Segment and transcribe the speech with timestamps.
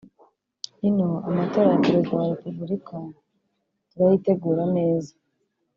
[0.87, 2.95] Ino amatora ya Perezida wa Republika
[3.89, 5.11] turayitegura neza